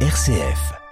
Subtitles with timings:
[0.00, 0.85] RCF.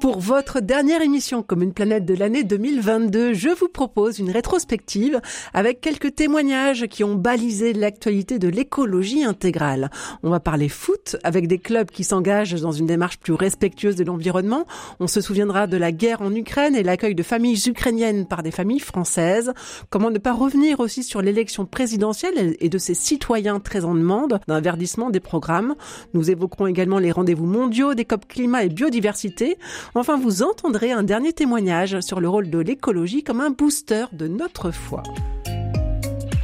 [0.00, 5.20] Pour votre dernière émission comme une planète de l'année 2022, je vous propose une rétrospective
[5.52, 9.90] avec quelques témoignages qui ont balisé l'actualité de l'écologie intégrale.
[10.22, 14.04] On va parler foot avec des clubs qui s'engagent dans une démarche plus respectueuse de
[14.04, 14.66] l'environnement.
[15.00, 18.52] On se souviendra de la guerre en Ukraine et l'accueil de familles ukrainiennes par des
[18.52, 19.52] familles françaises.
[19.90, 24.40] Comment ne pas revenir aussi sur l'élection présidentielle et de ses citoyens très en demande
[24.48, 25.74] d'un verdissement des programmes?
[26.14, 29.58] Nous évoquerons également les rendez-vous mondiaux des COP climat et biodiversité.
[29.94, 34.28] Enfin, vous entendrez un dernier témoignage sur le rôle de l'écologie comme un booster de
[34.28, 35.02] notre foi.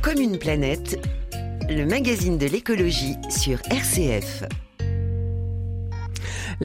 [0.02, 0.98] Comme une planète,
[1.68, 4.44] le magazine de l'écologie sur RCF.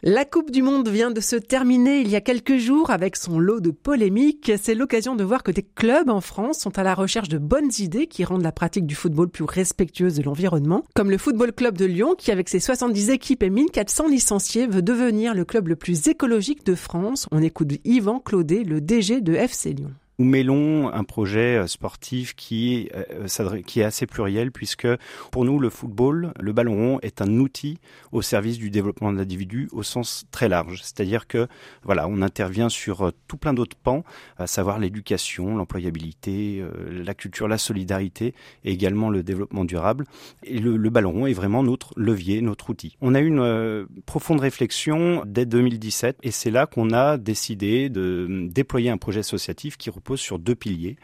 [0.04, 3.40] La Coupe du Monde vient de se terminer il y a quelques jours avec son
[3.40, 4.54] lot de polémiques.
[4.60, 7.72] C'est l'occasion de voir que des clubs en France sont à la recherche de bonnes
[7.78, 10.86] idées qui rendent la pratique du football plus respectueuse de l'environnement.
[10.96, 14.82] Comme le Football Club de Lyon qui, avec ses 70 équipes et 1400 licenciés, veut
[14.82, 17.28] devenir le club le plus écologique de France.
[17.32, 19.92] On écoute Yvan Claudet, le DG de FC Lyon
[20.22, 24.88] nous mêlons un projet euh, sportif qui, euh, qui est assez pluriel puisque
[25.32, 27.80] pour nous le football, le ballon rond est un outil
[28.12, 30.82] au service du développement de l'individu au sens très large.
[30.84, 31.48] C'est-à-dire que
[31.82, 34.04] voilà, on intervient sur euh, tout plein d'autres pans,
[34.38, 40.06] à savoir l'éducation, l'employabilité, la culture, la solidarité et également le développement durable.
[40.44, 42.96] Et le, le ballon rond est vraiment notre levier, notre outil.
[43.02, 48.48] On a eu une profonde réflexion dès 2017 et c'est là qu'on a décidé de
[48.52, 50.98] déployer un projet associatif qui repose sur deux piliers.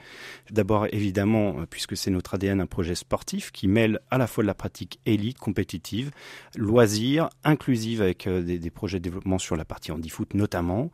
[0.50, 4.44] D'abord, évidemment, euh, puisque c'est notre ADN, un projet sportif qui mêle à la fois
[4.44, 6.11] de la pratique élite, compétitive,
[6.55, 10.91] loisirs, inclusive avec euh, des, projets de développement sur la partie handi-foot notamment.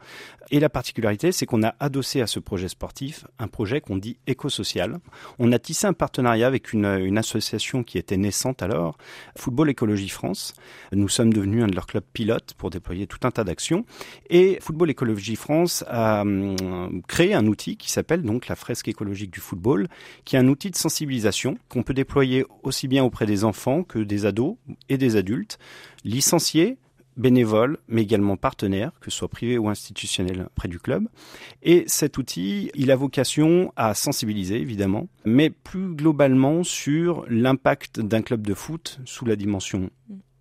[0.52, 4.18] Et la particularité, c'est qu'on a adossé à ce projet sportif un projet qu'on dit
[4.28, 5.00] éco-social.
[5.40, 8.98] On a tissé un partenariat avec une, une association qui était naissante alors,
[9.36, 10.54] Football Écologie France.
[10.92, 13.86] Nous sommes devenus un de leurs clubs pilotes pour déployer tout un tas d'actions.
[14.30, 19.32] Et Football Écologie France a hum, créé un outil qui s'appelle donc la fresque écologique
[19.32, 19.88] du football,
[20.26, 24.00] qui est un outil de sensibilisation qu'on peut déployer aussi bien auprès des enfants que
[24.00, 24.56] des ados
[24.90, 25.58] et des adultes,
[26.04, 26.78] licenciés,
[27.18, 31.08] bénévoles, mais également partenaires, que ce soit privés ou institutionnels près du club.
[31.62, 38.22] Et cet outil, il a vocation à sensibiliser, évidemment, mais plus globalement sur l'impact d'un
[38.22, 39.90] club de foot sous la dimension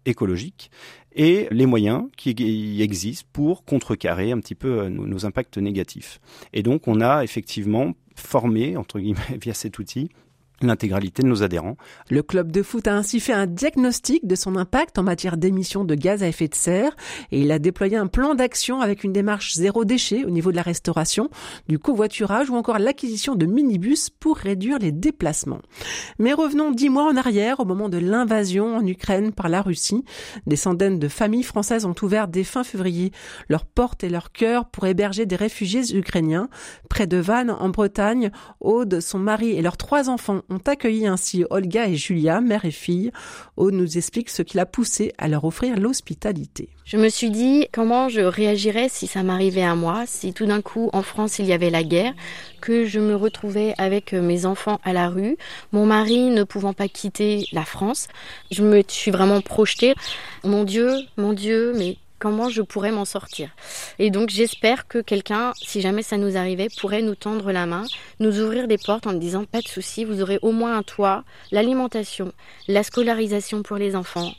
[0.04, 0.70] écologique
[1.14, 6.20] et les moyens qui existent pour contrecarrer un petit peu euh, nos, impacts négatifs.
[6.52, 10.10] Et donc on a effectivement formé, entre guillemets, via cet outil,
[10.66, 11.76] l'intégralité de nos adhérents.
[12.10, 15.84] Le club de foot a ainsi fait un diagnostic de son impact en matière d'émissions
[15.84, 16.96] de gaz à effet de serre
[17.30, 20.56] et il a déployé un plan d'action avec une démarche zéro déchet au niveau de
[20.56, 21.30] la restauration,
[21.68, 25.60] du covoiturage ou encore l'acquisition de minibus pour réduire les déplacements.
[26.18, 30.04] Mais revenons dix mois en arrière au moment de l'invasion en Ukraine par la Russie.
[30.46, 33.12] Des centaines de familles françaises ont ouvert dès fin février
[33.48, 36.48] leurs portes et leurs cœurs pour héberger des réfugiés ukrainiens.
[36.88, 38.30] Près de Vannes, en Bretagne,
[38.60, 42.70] Aude, son mari et leurs trois enfants ont accueilli ainsi Olga et Julia, mère et
[42.70, 43.10] fille.
[43.56, 46.68] Aude nous explique ce qui l'a poussé à leur offrir l'hospitalité.
[46.84, 50.60] Je me suis dit comment je réagirais si ça m'arrivait à moi, si tout d'un
[50.60, 52.12] coup en France il y avait la guerre,
[52.60, 55.36] que je me retrouvais avec mes enfants à la rue,
[55.72, 58.08] mon mari ne pouvant pas quitter la France.
[58.50, 59.94] Je me suis vraiment projetée.
[60.44, 63.48] Mon Dieu, mon Dieu, mais comment je pourrais m'en sortir.
[63.98, 67.82] Et donc j'espère que quelqu'un, si jamais ça nous arrivait, pourrait nous tendre la main,
[68.20, 71.24] nous ouvrir des portes en disant pas de souci, vous aurez au moins un toit,
[71.50, 72.32] l'alimentation,
[72.68, 74.30] la scolarisation pour les enfants,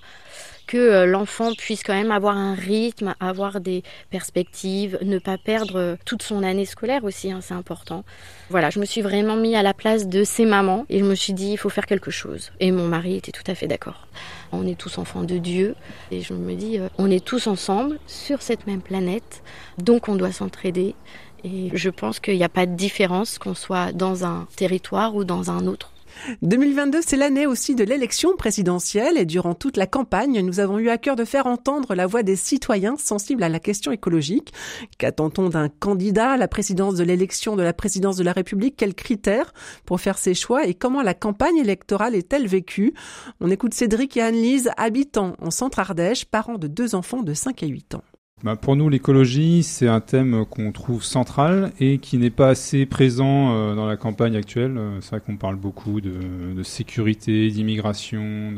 [0.67, 5.77] que euh, l'enfant puisse quand même avoir un rythme, avoir des perspectives, ne pas perdre
[5.77, 8.03] euh, toute son année scolaire aussi, hein, c'est important.
[8.49, 11.15] Voilà, je me suis vraiment mis à la place de ces mamans et je me
[11.15, 12.51] suis dit il faut faire quelque chose.
[12.59, 14.07] Et mon mari était tout à fait d'accord.
[14.51, 15.75] On est tous enfants de Dieu
[16.11, 19.43] et je me dis euh, on est tous ensemble sur cette même planète,
[19.77, 20.95] donc on doit s'entraider.
[21.43, 25.25] Et je pense qu'il n'y a pas de différence qu'on soit dans un territoire ou
[25.25, 25.92] dans un autre.
[26.41, 30.89] 2022, c'est l'année aussi de l'élection présidentielle et durant toute la campagne, nous avons eu
[30.89, 34.53] à cœur de faire entendre la voix des citoyens sensibles à la question écologique.
[34.97, 38.75] Qu'attend-on d'un candidat à la présidence de l'élection de la présidence de la République?
[38.77, 39.53] Quels critères
[39.85, 42.93] pour faire ses choix et comment la campagne électorale est-elle vécue?
[43.41, 47.67] On écoute Cédric et Anne-Lise, habitants en Centre-Ardèche, parents de deux enfants de 5 à
[47.67, 48.03] 8 ans.
[48.43, 52.85] Bah, pour nous, l'écologie, c'est un thème qu'on trouve central et qui n'est pas assez
[52.85, 54.77] présent euh, dans la campagne actuelle.
[54.77, 58.53] Euh, c'est vrai qu'on parle beaucoup de, sécurité, d'immigration.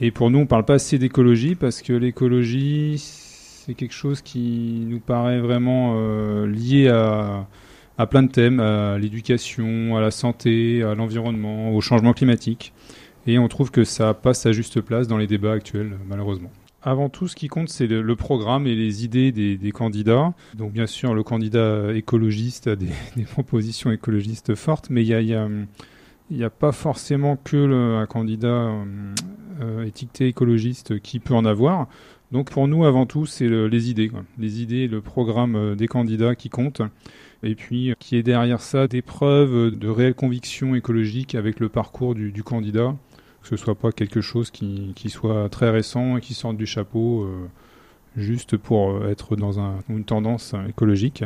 [0.00, 4.84] Et pour nous, on parle pas assez d'écologie parce que l'écologie, c'est quelque chose qui
[4.86, 7.46] nous paraît vraiment euh, lié à
[8.00, 12.72] à plein de thèmes, à l'éducation, à la santé, à l'environnement, au changement climatique.
[13.26, 16.52] Et on trouve que ça passe à juste place dans les débats actuels, malheureusement.
[16.82, 20.32] Avant tout, ce qui compte, c'est le, programme et les idées des, candidats.
[20.54, 22.92] Donc, bien sûr, le candidat écologiste a des,
[23.32, 25.68] propositions écologistes fortes, mais il
[26.30, 28.72] n'y a, pas forcément que un candidat
[29.60, 31.88] euh, étiqueté écologiste qui peut en avoir.
[32.30, 34.12] Donc, pour nous, avant tout, c'est les idées.
[34.38, 36.82] Les idées le programme euh, des candidats qui comptent.
[37.42, 42.14] Et puis, qui est derrière ça des preuves de réelle conviction écologique avec le parcours
[42.14, 42.94] du candidat
[43.48, 47.22] que ce soit pas quelque chose qui, soit très récent et qui sorte du chapeau
[47.22, 47.48] euh,
[48.16, 49.58] juste pour euh, être dans
[49.88, 51.24] une tendance écologique.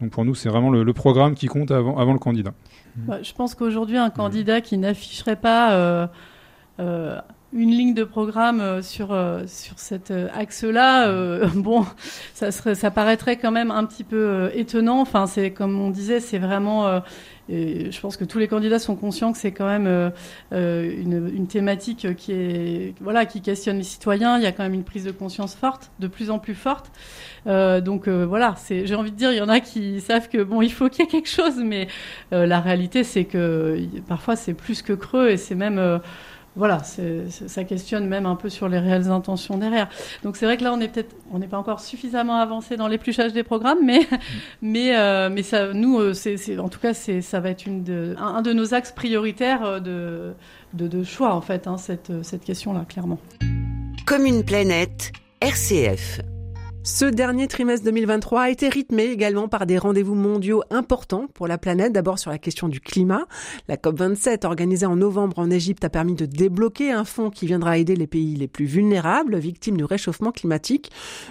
[0.00, 2.52] Donc pour nous, c'est vraiment le, programme qui compte avant, avant le candidat.
[2.96, 6.08] Bah, je pense qu'aujourd'hui, un candidat qui n'afficherait pas
[6.80, 7.20] euh,
[7.54, 9.16] une ligne de programme sur
[9.46, 11.86] sur cet axe-là, bon,
[12.34, 15.00] ça serait, ça paraîtrait quand même un petit peu étonnant.
[15.00, 17.00] Enfin, c'est comme on disait, c'est vraiment
[17.48, 20.08] et je pense que tous les candidats sont conscients que c'est quand même euh,
[20.52, 24.38] euh, une, une, thématique qui est voilà qui questionne les citoyens.
[24.38, 26.90] Il y a quand même une prise de conscience forte, de plus en plus forte.
[27.46, 30.30] Euh, donc euh, voilà, c'est j'ai envie de dire, il y en a qui savent
[30.30, 31.88] que bon, il faut qu'il y ait quelque chose, mais
[32.30, 33.78] la réalité c'est que
[34.08, 36.00] parfois c'est plus que creux et c'est même
[36.56, 39.88] voilà, ça questionne même un peu sur les réelles intentions derrière.
[40.22, 42.86] Donc c'est vrai que là, on est peut-être, on n'est pas encore suffisamment avancé dans
[42.86, 44.18] l'épluchage des programmes, mais, mm.
[44.62, 47.82] mais, euh, mais ça, nous, euh, c'est, en tout cas, c'est, ça va être une
[47.82, 50.34] de, un, de nos axes prioritaires euh, de,
[50.74, 53.18] de, de choix, en fait, hein, cette, cette question-là, clairement.
[54.06, 56.20] Comme une planète, RCF.
[56.86, 61.56] Ce dernier trimestre 2023 a été rythmé également par des rendez-vous mondiaux importants pour la
[61.56, 61.94] planète.
[61.94, 63.26] D'abord sur la question du climat.
[63.68, 67.78] La COP27 organisée en novembre en Égypte a permis de débloquer un fonds qui viendra
[67.78, 70.90] aider les pays les plus vulnérables, victimes du réchauffement climatique.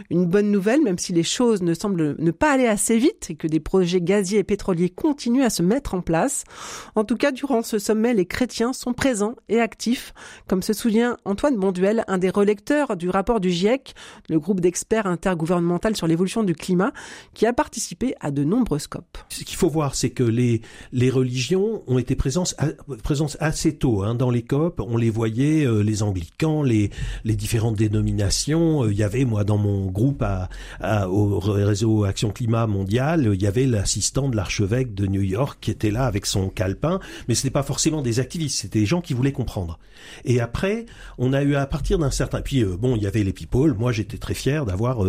[0.09, 3.35] Une bonne nouvelle, même si les choses ne semblent ne pas aller assez vite et
[3.35, 6.45] que des projets gaziers et pétroliers continuent à se mettre en place.
[6.95, 10.15] En tout cas, durant ce sommet, les chrétiens sont présents et actifs,
[10.47, 13.94] comme se souvient Antoine Bonduel, un des relecteurs du rapport du GIEC,
[14.29, 16.91] le groupe d'experts intergouvernementaux gouvernementale sur l'évolution du climat,
[17.33, 19.17] qui a participé à de nombreux scopes.
[19.29, 20.61] Ce qu'il faut voir, c'est que les,
[20.91, 22.55] les religions ont été présentes,
[23.03, 24.79] présentes assez tôt hein, dans les COP.
[24.79, 26.89] On les voyait, euh, les anglicans, les,
[27.23, 28.83] les différentes dénominations.
[28.83, 30.49] Euh, il y avait, moi, dans mon groupe à,
[31.09, 35.71] au réseau Action Climat Mondial, il y avait l'assistant de l'archevêque de New York qui
[35.71, 39.01] était là avec son calepin, mais ce n'était pas forcément des activistes, c'était des gens
[39.01, 39.79] qui voulaient comprendre.
[40.25, 40.85] Et après,
[41.17, 42.41] on a eu à partir d'un certain...
[42.41, 43.73] Puis, euh, bon, il y avait les people.
[43.73, 45.03] Moi, j'étais très fier d'avoir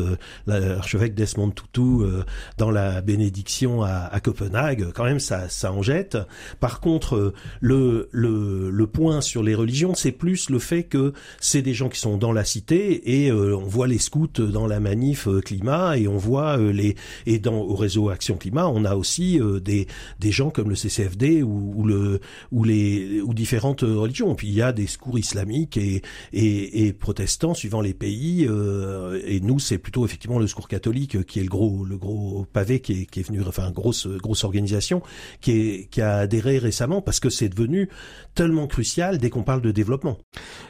[0.47, 2.23] l'archevêque Desmond Tutu euh,
[2.59, 6.19] dans la bénédiction à, à, Copenhague, quand même ça, ça en jette.
[6.61, 11.13] Par contre, euh, le, le, le point sur les religions, c'est plus le fait que
[11.41, 14.67] c'est des gens qui sont dans la cité et euh, on voit les scouts dans
[14.67, 16.97] la manif climat et on voit les
[17.27, 19.87] et dans au réseau Action Climat, on a aussi des
[20.21, 22.21] des gens comme le CCFD ou, ou le
[22.53, 24.35] ou les ou différentes religions.
[24.35, 29.41] Puis il y a des secours islamiques et et, et protestants suivant les pays et
[29.41, 33.03] nous c'est plutôt effectivement le Secours catholique qui est le gros le gros pavé qui
[33.03, 35.03] est, qui est venu enfin grosse grosse organisation
[35.41, 37.89] qui qui a adhéré récemment parce que c'est devenu
[38.37, 40.19] tellement crucial dès qu'on parle de développement.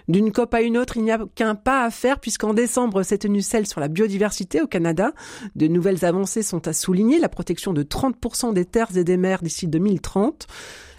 [0.09, 3.19] D'une COP à une autre, il n'y a qu'un pas à faire puisqu'en décembre s'est
[3.19, 5.13] tenue celle sur la biodiversité au Canada.
[5.57, 9.43] De nouvelles avancées sont à souligner, la protection de 30% des terres et des mers
[9.43, 10.47] d'ici 2030.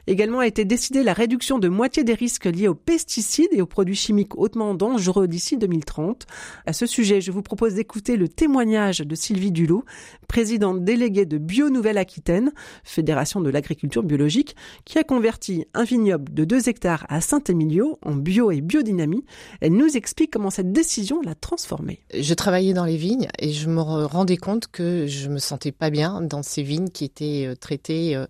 [0.07, 3.65] Également a été décidée la réduction de moitié des risques liés aux pesticides et aux
[3.65, 6.27] produits chimiques hautement dangereux d'ici 2030.
[6.65, 9.83] À ce sujet, je vous propose d'écouter le témoignage de Sylvie Dulot,
[10.27, 12.51] présidente déléguée de Bio Nouvelle-Aquitaine,
[12.83, 18.15] fédération de l'agriculture biologique, qui a converti un vignoble de 2 hectares à Saint-Émilio en
[18.15, 19.25] bio et biodynamie.
[19.61, 21.99] Elle nous explique comment cette décision l'a transformée.
[22.13, 25.89] Je travaillais dans les vignes et je me rendais compte que je me sentais pas
[25.89, 28.25] bien dans ces vignes qui étaient euh, traitées euh,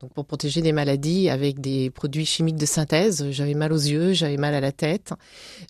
[0.00, 3.30] donc pour protéger des maladies avec des produits chimiques de synthèse.
[3.30, 5.12] J'avais mal aux yeux, j'avais mal à la tête.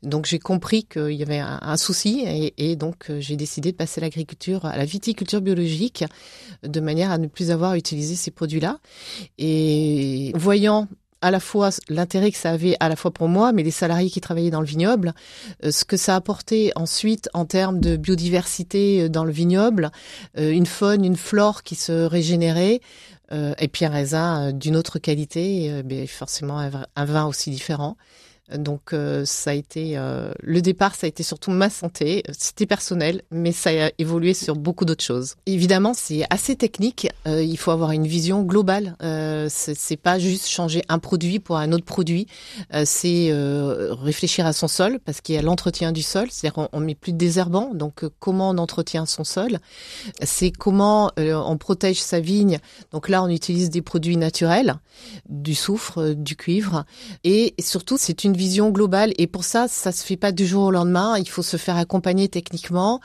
[0.04, 3.76] Donc j'ai compris qu'il y avait un, souci et, et, donc euh, j'ai décidé de
[3.76, 6.04] passer l'agriculture, à la viticulture biologique,
[6.62, 8.78] de manière à ne plus avoir à utiliser ces produits-là.
[9.38, 10.86] Et voyant
[11.22, 14.10] à la fois l'intérêt que ça avait à la fois pour moi, mais les salariés
[14.10, 15.14] qui travaillaient dans le vignoble,
[15.64, 19.90] euh, ce que ça apportait ensuite en termes de biodiversité euh, dans le vignoble,
[20.36, 22.80] une faune, une flore qui se régénérait,
[23.32, 27.50] euh, et puis un raisin euh, d'une autre qualité, euh, ben, forcément un, vin aussi
[27.50, 27.96] différent.
[28.56, 32.66] Donc euh, ça a été euh, le départ, ça a été surtout ma santé, c'était
[32.66, 35.34] personnel, mais ça a évolué sur beaucoup d'autres choses.
[35.46, 37.08] Évidemment, c'est assez technique.
[37.26, 38.96] Euh, il faut avoir une vision globale.
[39.02, 42.26] Euh, c'est pas juste changer un produit pour un autre produit.
[42.84, 43.30] c'est
[44.02, 46.94] réfléchir à son sol parce qu'il y a l'entretien du sol, c'est-à-dire qu'on on met
[46.94, 47.72] plus de désherbants.
[47.74, 49.58] Donc comment on entretient son sol?
[50.22, 52.58] C'est comment on protège sa vigne.
[52.92, 54.76] Donc là, on utilise des produits naturels,
[55.28, 56.84] du soufre, du cuivre,
[57.24, 59.12] et surtout c'est une vision globale.
[59.18, 61.18] Et pour ça, ça se fait pas du jour au lendemain.
[61.18, 63.00] Il faut se faire accompagner techniquement.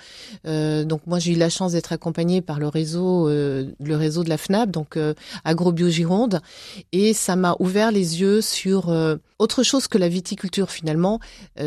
[0.48, 4.24] Euh, donc moi, j'ai eu la chance d'être accompagnée par le réseau, euh, le réseau
[4.24, 5.14] de la FNAP, donc euh,
[5.44, 6.40] AgroBio Gironde,
[6.94, 11.20] et ça m'a ouvert les yeux sur euh, autre chose que la viticulture finalement.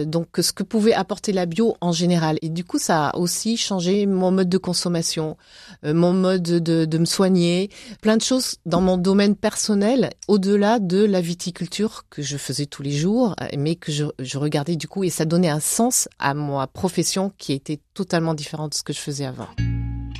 [0.06, 2.38] Donc ce que pouvait apporter la bio en général.
[2.40, 5.36] Et du coup, ça a aussi changé mon mode de consommation,
[5.82, 7.68] mon mode de, de me soigner,
[8.00, 12.82] plein de choses dans mon domaine personnel, au-delà de la viticulture que je faisais tous
[12.82, 16.32] les jours mais que je, je, regardais du coup et ça donnait un sens à
[16.32, 19.48] ma profession qui était totalement différente de ce que je faisais avant.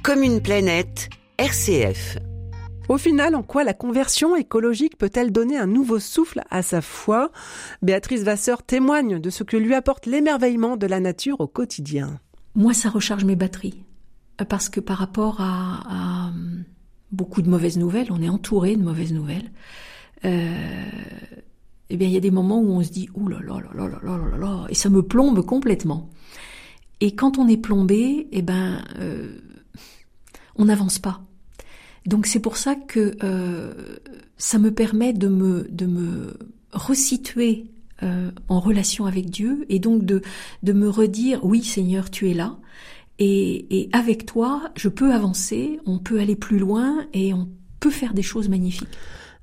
[0.02, 2.18] Comme une planète, RCF.
[2.88, 7.30] Au final, en quoi la conversion écologique peut-elle donner un nouveau souffle à sa foi?
[7.83, 12.18] Béatrice Vasseur témoigne de ce que lui apporte l'émerveillement de la nature au quotidien.
[12.54, 13.85] Moi, ça recharge mes batteries.
[14.49, 16.33] Parce que par rapport à, à
[17.12, 19.50] beaucoup de mauvaises nouvelles, on est entouré de mauvaises nouvelles.
[20.25, 20.85] Euh,
[21.90, 23.88] eh bien, il y a des moments où on se dit, ouh là là là
[23.88, 26.11] là là là là et ça me plombe complètement.
[27.00, 29.38] Et quand on est plombé, eh ben, euh,
[30.57, 31.23] on n'avance pas.
[32.07, 33.73] Donc c'est pour ça que euh,
[34.37, 36.37] ça me permet de me de me
[36.73, 37.66] resituer
[38.02, 40.23] euh, en relation avec Dieu et donc de
[40.62, 42.57] de me redire, oui Seigneur, tu es là.
[43.21, 47.49] Et, et avec toi, je peux avancer, on peut aller plus loin et on
[47.80, 48.88] peut faire des choses magnifiques.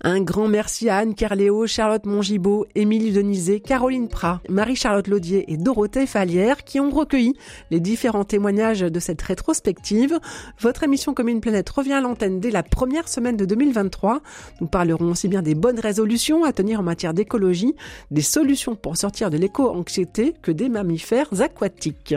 [0.08, 5.58] Un grand merci à Anne Carléo, Charlotte Mongibaud, Émilie Denizé, Caroline Prat, Marie-Charlotte Laudier et
[5.58, 7.34] Dorothée Fallière qui ont recueilli
[7.72, 10.20] les différents témoignages de cette rétrospective.
[10.60, 14.22] Votre émission Comme une planète revient à l'antenne dès la première semaine de 2023.
[14.62, 17.74] Nous parlerons aussi bien des bonnes résolutions à tenir en matière d'écologie,
[18.12, 22.14] des solutions pour sortir de l'éco-anxiété que des mammifères aquatiques.